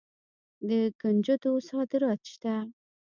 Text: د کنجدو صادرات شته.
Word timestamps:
د 0.67 0.69
کنجدو 0.99 1.53
صادرات 1.69 2.21
شته. 2.31 2.53